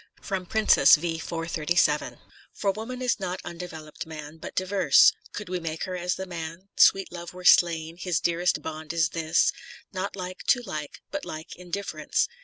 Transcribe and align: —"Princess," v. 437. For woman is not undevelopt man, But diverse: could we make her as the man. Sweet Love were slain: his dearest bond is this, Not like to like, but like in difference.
—"Princess," 0.49 0.95
v. 0.95 1.19
437. 1.19 2.17
For 2.55 2.71
woman 2.71 3.03
is 3.03 3.19
not 3.19 3.39
undevelopt 3.43 4.07
man, 4.07 4.37
But 4.37 4.55
diverse: 4.55 5.13
could 5.31 5.47
we 5.47 5.59
make 5.59 5.83
her 5.83 5.95
as 5.95 6.15
the 6.15 6.25
man. 6.25 6.69
Sweet 6.75 7.11
Love 7.11 7.35
were 7.35 7.45
slain: 7.45 7.97
his 7.97 8.19
dearest 8.19 8.63
bond 8.63 8.93
is 8.93 9.09
this, 9.09 9.53
Not 9.93 10.15
like 10.15 10.41
to 10.47 10.63
like, 10.63 11.01
but 11.11 11.23
like 11.23 11.55
in 11.55 11.69
difference. 11.69 12.27